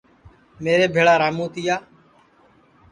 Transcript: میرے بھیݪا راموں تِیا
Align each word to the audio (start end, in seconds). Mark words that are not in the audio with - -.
میرے 0.63 0.87
بھیݪا 0.93 1.15
راموں 1.21 1.49
تِیا 1.53 1.75